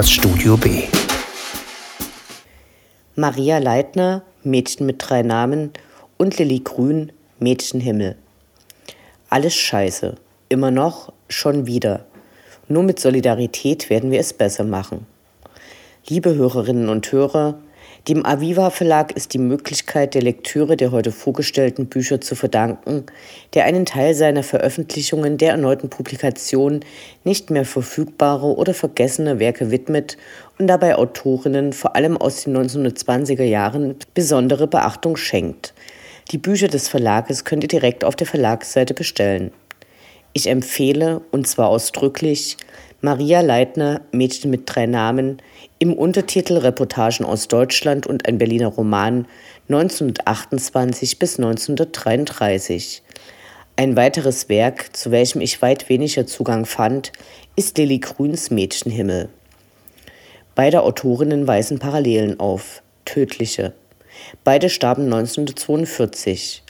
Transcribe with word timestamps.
das 0.00 0.10
Studio 0.10 0.56
B. 0.56 0.84
Maria 3.16 3.58
Leitner, 3.58 4.22
Mädchen 4.42 4.86
mit 4.86 4.96
drei 4.98 5.20
Namen, 5.20 5.74
und 6.16 6.38
Lilly 6.38 6.60
Grün, 6.60 7.12
Mädchenhimmel. 7.38 8.16
Alles 9.28 9.54
scheiße. 9.54 10.14
Immer 10.48 10.70
noch, 10.70 11.12
schon 11.28 11.66
wieder. 11.66 12.06
Nur 12.66 12.82
mit 12.82 12.98
Solidarität 12.98 13.90
werden 13.90 14.10
wir 14.10 14.20
es 14.20 14.32
besser 14.32 14.64
machen. 14.64 15.04
Liebe 16.08 16.34
Hörerinnen 16.34 16.88
und 16.88 17.12
Hörer, 17.12 17.58
dem 18.08 18.24
Aviva 18.24 18.70
Verlag 18.70 19.12
ist 19.12 19.34
die 19.34 19.38
Möglichkeit 19.38 20.14
der 20.14 20.22
Lektüre 20.22 20.76
der 20.78 20.90
heute 20.90 21.12
vorgestellten 21.12 21.86
Bücher 21.86 22.20
zu 22.20 22.34
verdanken, 22.34 23.04
der 23.52 23.64
einen 23.64 23.84
Teil 23.84 24.14
seiner 24.14 24.42
Veröffentlichungen 24.42 25.36
der 25.36 25.50
erneuten 25.50 25.90
Publikation 25.90 26.80
nicht 27.24 27.50
mehr 27.50 27.66
verfügbare 27.66 28.46
oder 28.46 28.72
vergessene 28.72 29.38
Werke 29.38 29.70
widmet 29.70 30.16
und 30.58 30.66
dabei 30.66 30.96
Autorinnen 30.96 31.74
vor 31.74 31.94
allem 31.94 32.16
aus 32.16 32.44
den 32.44 32.56
1920er 32.56 33.44
Jahren 33.44 33.96
besondere 34.14 34.66
Beachtung 34.66 35.16
schenkt. 35.16 35.74
Die 36.30 36.38
Bücher 36.38 36.68
des 36.68 36.88
Verlages 36.88 37.44
könnt 37.44 37.64
ihr 37.64 37.68
direkt 37.68 38.04
auf 38.04 38.16
der 38.16 38.26
Verlagsseite 38.26 38.94
bestellen. 38.94 39.52
Ich 40.32 40.46
empfehle, 40.46 41.20
und 41.32 41.46
zwar 41.48 41.68
ausdrücklich, 41.68 42.56
Maria 43.02 43.40
Leitner, 43.40 44.02
Mädchen 44.12 44.50
mit 44.50 44.64
drei 44.66 44.84
Namen, 44.84 45.40
im 45.78 45.94
Untertitel 45.94 46.58
Reportagen 46.58 47.24
aus 47.24 47.48
Deutschland 47.48 48.06
und 48.06 48.28
ein 48.28 48.36
Berliner 48.36 48.66
Roman 48.66 49.26
1928 49.70 51.18
bis 51.18 51.38
1933. 51.38 53.02
Ein 53.76 53.96
weiteres 53.96 54.50
Werk, 54.50 54.94
zu 54.94 55.10
welchem 55.10 55.40
ich 55.40 55.62
weit 55.62 55.88
weniger 55.88 56.26
Zugang 56.26 56.66
fand, 56.66 57.12
ist 57.56 57.78
Lilly 57.78 58.00
Grüns 58.00 58.50
Mädchenhimmel. 58.50 59.30
Beide 60.54 60.82
Autorinnen 60.82 61.46
weisen 61.46 61.78
Parallelen 61.78 62.38
auf, 62.38 62.82
tödliche. 63.06 63.72
Beide 64.44 64.68
starben 64.68 65.04
1942. 65.04 66.62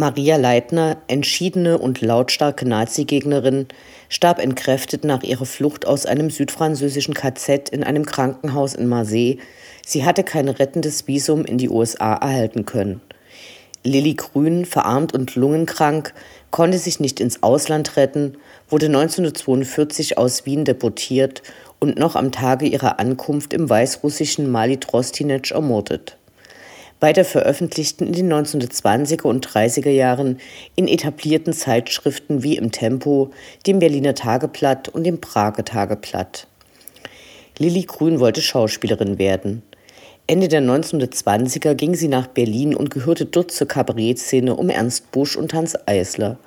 Maria 0.00 0.38
Leitner, 0.38 0.96
entschiedene 1.08 1.76
und 1.76 2.00
lautstarke 2.00 2.66
Nazi-Gegnerin, 2.66 3.66
starb 4.08 4.38
entkräftet 4.38 5.04
nach 5.04 5.22
ihrer 5.22 5.44
Flucht 5.44 5.86
aus 5.86 6.06
einem 6.06 6.30
südfranzösischen 6.30 7.12
KZ 7.12 7.68
in 7.68 7.84
einem 7.84 8.06
Krankenhaus 8.06 8.72
in 8.72 8.88
Marseille. 8.88 9.36
Sie 9.84 10.06
hatte 10.06 10.24
kein 10.24 10.48
rettendes 10.48 11.06
Visum 11.06 11.44
in 11.44 11.58
die 11.58 11.68
USA 11.68 12.14
erhalten 12.14 12.64
können. 12.64 13.02
Lilly 13.84 14.14
Grün, 14.14 14.64
verarmt 14.64 15.12
und 15.12 15.36
lungenkrank, 15.36 16.14
konnte 16.50 16.78
sich 16.78 16.98
nicht 16.98 17.20
ins 17.20 17.42
Ausland 17.42 17.98
retten, 17.98 18.38
wurde 18.70 18.86
1942 18.86 20.16
aus 20.16 20.46
Wien 20.46 20.64
deportiert 20.64 21.42
und 21.78 21.98
noch 21.98 22.16
am 22.16 22.32
Tage 22.32 22.64
ihrer 22.64 23.00
Ankunft 23.00 23.52
im 23.52 23.68
weißrussischen 23.68 24.50
Mali 24.50 24.78
Trostinec 24.78 25.50
ermordet. 25.50 26.16
Beide 27.00 27.24
veröffentlichten 27.24 28.06
in 28.06 28.12
den 28.12 28.32
1920er 28.32 29.22
und 29.22 29.48
30er 29.48 29.88
Jahren 29.88 30.38
in 30.76 30.86
etablierten 30.86 31.54
Zeitschriften 31.54 32.42
wie 32.42 32.58
im 32.58 32.72
Tempo, 32.72 33.30
dem 33.66 33.78
Berliner 33.78 34.14
Tageblatt 34.14 34.90
und 34.90 35.04
dem 35.04 35.18
Prager 35.18 35.64
Tageblatt. 35.64 36.46
Lilly 37.58 37.82
Grün 37.84 38.20
wollte 38.20 38.42
Schauspielerin 38.42 39.18
werden. 39.18 39.62
Ende 40.26 40.48
der 40.48 40.60
1920er 40.60 41.74
ging 41.74 41.94
sie 41.94 42.08
nach 42.08 42.26
Berlin 42.26 42.76
und 42.76 42.90
gehörte 42.90 43.24
dort 43.24 43.50
zur 43.50 43.66
Kabarettszene 43.66 44.54
um 44.54 44.68
Ernst 44.68 45.10
Busch 45.10 45.36
und 45.36 45.54
Hans 45.54 45.76
Eisler. 45.88 46.38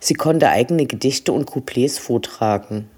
Sie 0.00 0.14
konnte 0.14 0.50
eigene 0.50 0.86
Gedichte 0.86 1.32
und 1.32 1.46
Couplets 1.46 1.98
vortragen. 1.98 2.90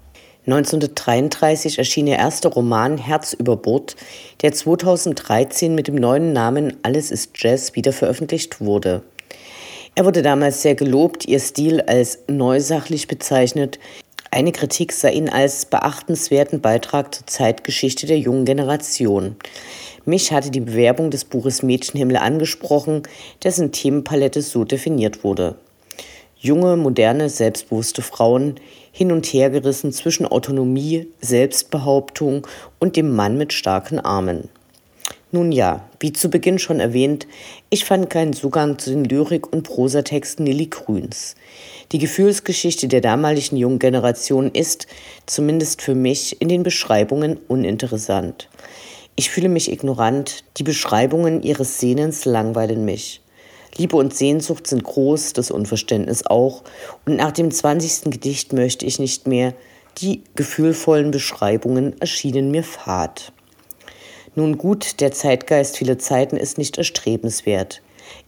1933 0.47 1.77
erschien 1.77 2.07
ihr 2.07 2.15
erster 2.15 2.47
Roman 2.47 2.97
Herz 2.97 3.33
über 3.33 3.57
Bord, 3.57 3.97
der 4.41 4.53
2013 4.53 5.75
mit 5.75 5.89
dem 5.89 5.95
neuen 5.95 6.31
Namen 6.31 6.77
Alles 6.83 7.11
ist 7.11 7.31
Jazz 7.35 7.75
wiederveröffentlicht 7.75 8.61
wurde. 8.61 9.03
Er 9.95 10.05
wurde 10.05 10.21
damals 10.21 10.61
sehr 10.61 10.75
gelobt, 10.75 11.25
ihr 11.25 11.41
Stil 11.41 11.81
als 11.81 12.19
neusachlich 12.29 13.09
bezeichnet. 13.09 13.77
Eine 14.31 14.53
Kritik 14.53 14.93
sah 14.93 15.09
ihn 15.09 15.27
als 15.27 15.65
beachtenswerten 15.65 16.61
Beitrag 16.61 17.13
zur 17.13 17.27
Zeitgeschichte 17.27 18.07
der 18.07 18.19
jungen 18.19 18.45
Generation. 18.45 19.35
Mich 20.05 20.31
hatte 20.31 20.49
die 20.49 20.61
Bewerbung 20.61 21.11
des 21.11 21.25
Buches 21.25 21.61
Mädchenhimmel 21.61 22.15
angesprochen, 22.15 23.03
dessen 23.43 23.73
Themenpalette 23.73 24.41
so 24.41 24.63
definiert 24.63 25.25
wurde. 25.25 25.55
Junge, 26.39 26.77
moderne, 26.77 27.29
selbstbewusste 27.29 28.01
Frauen, 28.01 28.55
hin 28.91 29.11
und 29.11 29.25
her 29.27 29.49
gerissen 29.49 29.91
zwischen 29.91 30.25
Autonomie, 30.25 31.07
Selbstbehauptung 31.19 32.45
und 32.79 32.95
dem 32.95 33.15
Mann 33.15 33.37
mit 33.37 33.53
starken 33.53 33.99
Armen. 33.99 34.49
Nun 35.31 35.51
ja, 35.51 35.87
wie 35.99 36.13
zu 36.13 36.29
Beginn 36.29 36.57
schon 36.57 36.79
erwähnt, 36.79 37.27
ich 37.69 37.85
fand 37.85 38.09
keinen 38.09 38.33
Zugang 38.33 38.79
zu 38.79 38.91
den 38.91 39.03
Lyrik- 39.03 39.51
und 39.51 39.63
Prosatexten 39.63 40.45
Nelly 40.45 40.67
Grüns. 40.67 41.35
Die 41.91 41.99
Gefühlsgeschichte 41.99 42.87
der 42.87 43.01
damaligen 43.01 43.57
jungen 43.57 43.79
Generation 43.79 44.51
ist, 44.51 44.87
zumindest 45.25 45.81
für 45.81 45.95
mich, 45.95 46.41
in 46.41 46.49
den 46.49 46.63
Beschreibungen 46.63 47.39
uninteressant. 47.47 48.47
Ich 49.15 49.29
fühle 49.29 49.49
mich 49.49 49.71
ignorant, 49.71 50.43
die 50.57 50.63
Beschreibungen 50.63 51.41
ihres 51.41 51.79
Sehnens 51.79 52.25
langweilen 52.25 52.85
mich. 52.85 53.21
Liebe 53.77 53.95
und 53.95 54.13
Sehnsucht 54.13 54.67
sind 54.67 54.83
groß, 54.83 55.33
das 55.33 55.51
Unverständnis 55.51 56.25
auch. 56.25 56.63
Und 57.05 57.17
nach 57.17 57.31
dem 57.31 57.51
20. 57.51 58.11
Gedicht 58.11 58.53
möchte 58.53 58.85
ich 58.85 58.97
nicht 58.97 59.27
mehr. 59.27 59.53
Die 59.99 60.23
gefühlvollen 60.35 61.11
Beschreibungen 61.11 61.99
erschienen 62.01 62.49
mir 62.51 62.63
fad. 62.63 63.31
Nun 64.35 64.57
gut, 64.57 64.99
der 64.99 65.11
Zeitgeist 65.11 65.77
vieler 65.77 65.97
Zeiten 65.97 66.37
ist 66.37 66.57
nicht 66.57 66.77
erstrebenswert. 66.77 67.81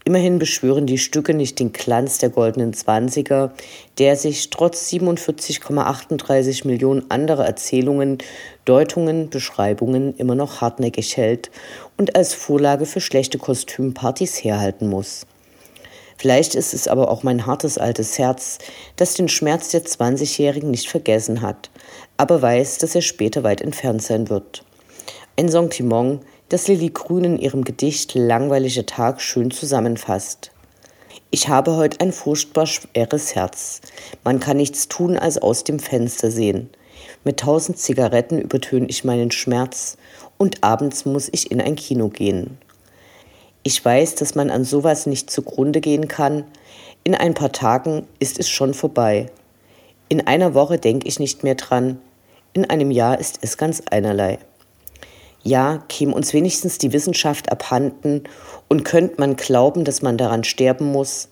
Immerhin 0.06 0.40
beschwören 0.40 0.88
die 0.88 0.98
Stücke 0.98 1.34
nicht 1.34 1.60
den 1.60 1.72
Glanz 1.72 2.18
der 2.18 2.30
goldenen 2.30 2.74
Zwanziger, 2.74 3.54
der 3.98 4.16
sich 4.16 4.50
trotz 4.50 4.90
47,38 4.90 6.66
Millionen 6.68 7.10
anderer 7.10 7.46
Erzählungen, 7.46 8.18
Deutungen, 8.66 9.30
Beschreibungen 9.30 10.16
immer 10.18 10.36
noch 10.36 10.62
hartnäckig 10.62 11.18
hält 11.18 11.52
und 11.98 12.16
als 12.16 12.34
Vorlage 12.34 12.86
für 12.86 13.02
schlechte 13.02 13.38
Kostümpartys 13.38 14.44
herhalten 14.44 14.90
muss. 14.90 15.26
Vielleicht 16.20 16.54
ist 16.54 16.74
es 16.74 16.90
aber 16.90 17.10
auch 17.10 17.24
mein 17.24 17.46
hartes 17.46 17.78
altes 17.78 18.20
Herz, 18.20 18.58
das 18.98 19.14
den 19.14 19.30
Schmerz 19.30 19.70
der 19.70 19.86
20-Jährigen 19.86 20.70
nicht 20.70 20.90
vergessen 20.90 21.42
hat, 21.42 21.70
aber 22.18 22.42
weiß, 22.42 22.80
dass 22.80 22.94
er 22.94 23.02
später 23.02 23.44
weit 23.44 23.62
entfernt 23.62 24.02
sein 24.02 24.30
wird. 24.30 24.66
Ein 25.38 25.48
Sentiment, 25.48 26.20
das 26.50 26.68
Lilly 26.68 26.90
Grün 26.90 27.24
in 27.24 27.40
ihrem 27.40 27.64
Gedicht 27.64 28.16
Langweiliger 28.16 28.86
Tag 28.86 29.22
schön 29.22 29.50
zusammenfasst. 29.50 30.52
Ich 31.32 31.48
habe 31.48 31.78
heute 31.78 32.02
ein 32.02 32.12
furchtbar 32.12 32.68
schweres 32.68 33.36
Herz. 33.36 33.80
Man 34.26 34.42
kann 34.42 34.58
nichts 34.58 34.90
tun, 34.90 35.18
als 35.18 35.38
aus 35.38 35.64
dem 35.64 35.80
Fenster 35.80 36.32
sehen. 36.32 36.70
Mit 37.24 37.40
tausend 37.40 37.78
Zigaretten 37.78 38.42
übertöne 38.42 38.88
ich 38.90 39.06
meinen 39.06 39.32
Schmerz 39.32 39.96
und 40.38 40.66
abends 40.66 41.06
muss 41.06 41.30
ich 41.32 41.50
in 41.50 41.62
ein 41.62 41.78
Kino 41.78 42.10
gehen. 42.10 42.58
Ich 43.64 43.84
weiß, 43.84 44.16
dass 44.16 44.36
man 44.36 44.50
an 44.50 44.64
sowas 44.64 45.06
nicht 45.06 45.30
zugrunde 45.30 45.82
gehen 45.82 46.08
kann. 46.08 46.46
In 47.04 47.14
ein 47.14 47.34
paar 47.34 47.52
Tagen 47.52 48.08
ist 48.20 48.40
es 48.40 48.50
schon 48.50 48.74
vorbei. 48.74 49.30
In 50.08 50.26
einer 50.28 50.54
Woche 50.54 50.78
denke 50.78 51.08
ich 51.08 51.20
nicht 51.20 51.44
mehr 51.44 51.56
dran. 51.56 52.00
In 52.54 52.70
einem 52.70 52.90
Jahr 52.90 53.20
ist 53.20 53.40
es 53.42 53.58
ganz 53.58 53.84
einerlei. 53.90 54.40
Ja, 55.44 55.84
käme 55.90 56.14
uns 56.14 56.34
wenigstens 56.34 56.78
die 56.78 56.94
Wissenschaft 56.94 57.52
abhanden 57.52 58.24
und 58.68 58.84
könnte 58.84 59.16
man 59.18 59.36
glauben, 59.36 59.84
dass 59.84 60.02
man 60.02 60.18
daran 60.18 60.44
sterben 60.44 60.92
muss. 60.92 61.30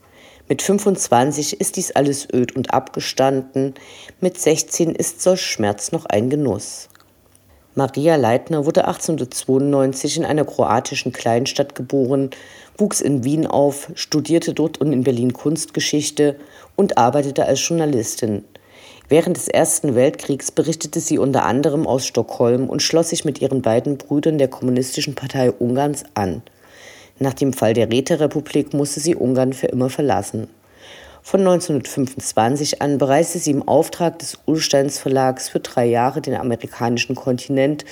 Mit 0.49 0.61
25 0.61 1.59
ist 1.59 1.75
dies 1.75 1.91
alles 1.91 2.27
öd 2.33 2.55
und 2.55 2.73
abgestanden, 2.73 3.73
mit 4.21 4.39
16 4.39 4.95
ist 4.95 5.21
solch 5.21 5.41
Schmerz 5.41 5.91
noch 5.91 6.05
ein 6.05 6.29
Genuss. 6.29 6.87
Maria 7.77 8.15
Leitner 8.15 8.65
wurde 8.65 8.87
1892 8.87 10.17
in 10.17 10.25
einer 10.25 10.45
kroatischen 10.45 11.11
Kleinstadt 11.13 11.75
geboren, 11.75 12.31
wuchs 12.75 13.01
in 13.01 13.23
Wien 13.23 13.45
auf, 13.45 13.91
studierte 13.93 14.55
dort 14.55 14.81
und 14.81 14.91
in 14.91 15.03
Berlin 15.03 15.31
Kunstgeschichte 15.31 16.37
und 16.75 16.97
arbeitete 16.97 17.45
als 17.45 17.67
Journalistin. 17.67 18.43
Während 19.09 19.37
des 19.37 19.47
Ersten 19.47 19.93
Weltkriegs 19.93 20.49
berichtete 20.49 20.99
sie 20.99 21.19
unter 21.19 21.45
anderem 21.45 21.85
aus 21.85 22.07
Stockholm 22.07 22.67
und 22.67 22.81
schloss 22.81 23.09
sich 23.09 23.25
mit 23.25 23.41
ihren 23.41 23.61
beiden 23.61 23.99
Brüdern 23.99 24.39
der 24.39 24.47
Kommunistischen 24.47 25.13
Partei 25.13 25.51
Ungarns 25.51 26.03
an. 26.15 26.41
Nach 27.19 27.35
dem 27.35 27.53
Fall 27.53 27.75
der 27.75 27.91
Räterepublik 27.91 28.73
musste 28.73 29.01
sie 29.01 29.15
Ungarn 29.15 29.53
für 29.53 29.67
immer 29.67 29.91
verlassen. 29.91 30.47
Von 31.29 31.41
1925 31.41 32.81
an 32.81 32.97
bereiste 32.99 33.37
sie 33.37 33.51
im 33.51 33.67
Auftrag 33.67 34.17
des 34.19 34.37
Ullsteins 34.45 34.97
Verlags 34.97 35.49
für 35.49 35.59
drei 35.59 35.85
Jahre 35.85 36.21
den 36.21 36.35
amerikanischen 36.35 37.15
Kontinent 37.15 37.83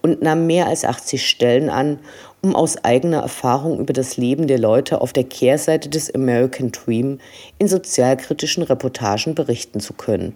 und 0.00 0.22
nahm 0.22 0.46
mehr 0.46 0.68
als 0.68 0.86
80 0.86 1.28
Stellen 1.28 1.68
an, 1.68 1.98
um 2.40 2.56
aus 2.56 2.82
eigener 2.84 3.20
Erfahrung 3.20 3.78
über 3.78 3.92
das 3.92 4.16
Leben 4.16 4.46
der 4.46 4.58
Leute 4.58 5.02
auf 5.02 5.12
der 5.12 5.24
Kehrseite 5.24 5.90
des 5.90 6.14
American 6.14 6.72
Dream 6.72 7.18
in 7.58 7.68
sozialkritischen 7.68 8.62
Reportagen 8.62 9.34
berichten 9.34 9.80
zu 9.80 9.92
können. 9.92 10.34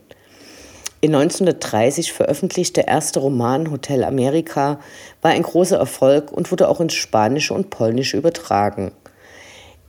Ihr 1.01 1.09
1930 1.09 2.13
veröffentlichter 2.13 2.87
erster 2.87 3.23
Roman 3.23 3.71
Hotel 3.71 4.05
Amerika 4.05 4.79
war 5.23 5.31
ein 5.31 5.43
großer 5.43 5.79
Erfolg 5.79 6.31
und 6.31 6.51
wurde 6.53 6.69
auch 6.69 6.83
ins 6.83 6.93
Spanische 6.93 7.55
und 7.55 7.71
Polnische 7.71 8.19
übertragen. 8.19 8.93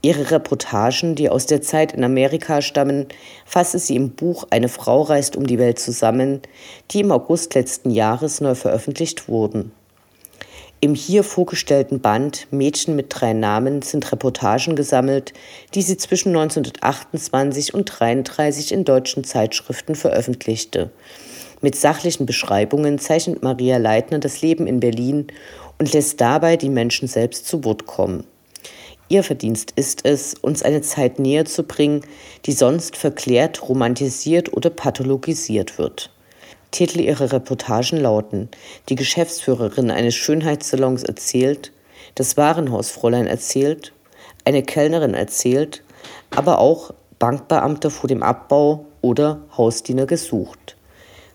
Ihre 0.04 0.32
Reportagen, 0.32 1.14
die 1.14 1.30
aus 1.30 1.46
der 1.46 1.62
Zeit 1.62 1.94
in 1.94 2.04
Amerika 2.04 2.60
stammen, 2.60 3.06
fasste 3.46 3.78
sie 3.78 3.96
im 3.96 4.10
Buch 4.10 4.46
Eine 4.50 4.68
Frau 4.68 5.00
reist 5.00 5.34
um 5.34 5.46
die 5.46 5.58
Welt 5.58 5.78
zusammen, 5.78 6.42
die 6.90 7.00
im 7.00 7.10
August 7.10 7.54
letzten 7.54 7.88
Jahres 7.88 8.42
neu 8.42 8.54
veröffentlicht 8.54 9.28
wurden. 9.28 9.72
Im 10.82 10.94
hier 10.94 11.24
vorgestellten 11.24 12.00
Band 12.00 12.48
Mädchen 12.50 12.96
mit 12.96 13.06
drei 13.08 13.32
Namen 13.32 13.80
sind 13.80 14.12
Reportagen 14.12 14.76
gesammelt, 14.76 15.32
die 15.72 15.80
sie 15.80 15.96
zwischen 15.96 16.36
1928 16.36 17.72
und 17.72 17.90
1933 17.90 18.72
in 18.72 18.84
deutschen 18.84 19.24
Zeitschriften 19.24 19.94
veröffentlichte. 19.94 20.90
Mit 21.62 21.76
sachlichen 21.76 22.26
Beschreibungen 22.26 22.98
zeichnet 22.98 23.42
Maria 23.42 23.78
Leitner 23.78 24.18
das 24.18 24.42
Leben 24.42 24.66
in 24.66 24.80
Berlin 24.80 25.28
und 25.78 25.94
lässt 25.94 26.20
dabei 26.20 26.58
die 26.58 26.68
Menschen 26.68 27.08
selbst 27.08 27.46
zu 27.46 27.64
Wort 27.64 27.86
kommen. 27.86 28.24
Ihr 29.08 29.22
Verdienst 29.22 29.72
ist 29.76 30.04
es, 30.04 30.34
uns 30.34 30.62
eine 30.62 30.80
Zeit 30.80 31.18
näher 31.18 31.44
zu 31.44 31.62
bringen, 31.62 32.02
die 32.46 32.52
sonst 32.52 32.96
verklärt, 32.96 33.68
romantisiert 33.68 34.52
oder 34.52 34.70
pathologisiert 34.70 35.78
wird. 35.78 36.10
Titel 36.70 37.00
ihrer 37.00 37.30
Reportagen 37.30 38.00
lauten 38.00 38.48
Die 38.88 38.96
Geschäftsführerin 38.96 39.90
eines 39.90 40.14
Schönheitssalons 40.14 41.04
erzählt, 41.04 41.70
das 42.14 42.36
Warenhausfräulein 42.36 43.26
erzählt, 43.26 43.92
eine 44.44 44.62
Kellnerin 44.62 45.14
erzählt, 45.14 45.82
aber 46.34 46.58
auch 46.58 46.92
Bankbeamter 47.18 47.90
vor 47.90 48.08
dem 48.08 48.22
Abbau 48.22 48.86
oder 49.02 49.40
Hausdiener 49.56 50.06
gesucht. 50.06 50.76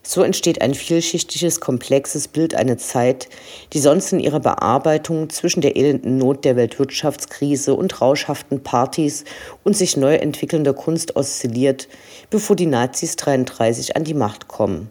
So 0.02 0.24
entsteht 0.24 0.62
ein 0.62 0.74
vielschichtiges, 0.74 1.60
komplexes 1.60 2.30
Bild 2.30 2.56
einer 2.56 2.78
Zeit, 2.78 3.28
die 3.74 3.80
sonst 3.80 4.14
in 4.14 4.20
ihrer 4.20 4.40
Bearbeitung 4.40 5.30
zwischen 5.30 5.62
der 5.62 5.76
elenden 5.76 6.18
Not 6.18 6.46
der 6.46 6.56
Weltwirtschaftskrise 6.56 7.74
und 7.74 8.00
rauschhaften 8.00 8.64
Partys 8.64 9.26
und 9.64 9.76
sich 9.76 9.98
neu 9.98 10.16
entwickelnder 10.16 10.74
Kunst 10.74 11.16
oszilliert, 11.16 11.90
bevor 12.30 12.56
die 12.56 12.66
Nazis 12.66 13.18
33 13.18 13.98
an 13.98 14.06
die 14.06 14.14
Macht 14.14 14.48
kommen. 14.48 14.90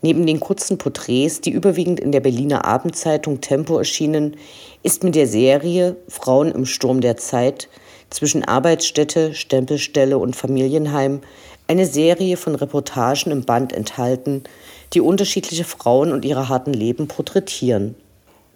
Neben 0.00 0.26
den 0.26 0.38
kurzen 0.38 0.76
Porträts, 0.76 1.40
die 1.40 1.50
überwiegend 1.50 1.98
in 1.98 2.12
der 2.12 2.20
Berliner 2.20 2.66
Abendzeitung 2.66 3.40
Tempo 3.40 3.78
erschienen, 3.78 4.36
ist 4.82 5.02
mit 5.02 5.14
der 5.14 5.26
Serie 5.26 5.96
Frauen 6.08 6.52
im 6.52 6.66
Sturm 6.66 7.00
der 7.00 7.16
Zeit 7.16 7.70
zwischen 8.10 8.44
Arbeitsstätte, 8.44 9.34
Stempelstelle 9.34 10.18
und 10.18 10.36
Familienheim 10.36 11.22
eine 11.66 11.86
Serie 11.86 12.36
von 12.36 12.54
Reportagen 12.54 13.30
im 13.30 13.44
Band 13.44 13.72
enthalten, 13.72 14.44
die 14.92 15.00
unterschiedliche 15.00 15.64
Frauen 15.64 16.12
und 16.12 16.24
ihre 16.24 16.48
harten 16.48 16.72
Leben 16.72 17.08
porträtieren. 17.08 17.94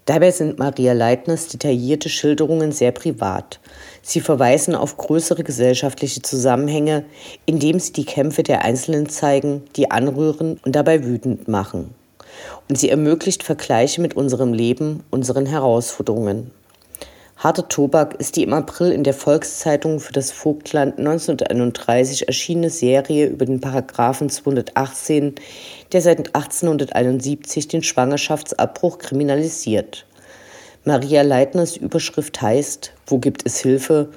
Dabei 0.04 0.30
sind 0.30 0.58
Maria 0.58 0.94
Leitners 0.94 1.48
detaillierte 1.48 2.08
Schilderungen 2.08 2.72
sehr 2.72 2.92
privat. 2.92 3.60
Sie 4.00 4.20
verweisen 4.20 4.74
auf 4.74 4.96
größere 4.96 5.44
gesellschaftliche 5.44 6.22
Zusammenhänge, 6.22 7.04
indem 7.44 7.78
sie 7.78 7.92
die 7.92 8.06
Kämpfe 8.06 8.42
der 8.42 8.64
Einzelnen 8.64 9.08
zeigen, 9.08 9.64
die 9.76 9.90
anrühren 9.90 10.58
und 10.64 10.74
dabei 10.74 11.04
wütend 11.04 11.48
machen. 11.48 11.94
Und 12.70 12.78
sie 12.78 12.88
ermöglicht 12.88 13.42
Vergleiche 13.42 14.00
mit 14.00 14.16
unserem 14.16 14.54
Leben, 14.54 15.02
unseren 15.10 15.44
Herausforderungen. 15.44 16.52
Harter 17.38 17.68
Tobak 17.68 18.14
ist 18.18 18.34
die 18.34 18.42
im 18.42 18.52
April 18.52 18.90
in 18.90 19.04
der 19.04 19.14
Volkszeitung 19.14 20.00
für 20.00 20.12
das 20.12 20.32
Vogtland 20.32 20.98
1931 20.98 22.26
erschienene 22.26 22.68
Serie 22.68 23.28
über 23.28 23.46
den 23.46 23.60
Paragraphen 23.60 24.28
218, 24.28 25.36
der 25.92 26.02
seit 26.02 26.34
1871 26.34 27.68
den 27.68 27.84
Schwangerschaftsabbruch 27.84 28.98
kriminalisiert. 28.98 30.04
Maria 30.84 31.22
Leitners 31.22 31.76
Überschrift 31.76 32.42
heißt 32.42 32.92
Wo 33.06 33.18
gibt 33.18 33.46
es 33.46 33.60
Hilfe? 33.60 34.08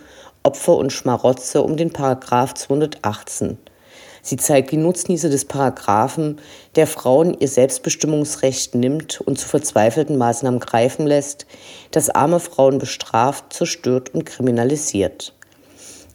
Opfer 0.41 0.77
und 0.77 0.91
Schmarotze 0.91 1.61
um 1.61 1.77
den 1.77 1.93
Paragraph 1.93 2.55
218. 2.55 3.59
Sie 4.21 4.37
zeigt 4.37 4.71
die 4.71 4.77
Nutznieße 4.77 5.29
des 5.29 5.45
Paragraphen, 5.45 6.39
der 6.75 6.87
Frauen 6.87 7.35
ihr 7.39 7.47
Selbstbestimmungsrecht 7.47 8.75
nimmt 8.75 9.21
und 9.21 9.39
zu 9.39 9.47
verzweifelten 9.47 10.17
Maßnahmen 10.17 10.59
greifen 10.59 11.07
lässt, 11.07 11.47
das 11.91 12.09
arme 12.09 12.39
Frauen 12.39 12.77
bestraft, 12.77 13.53
zerstört 13.53 14.13
und 14.13 14.25
kriminalisiert. 14.25 15.33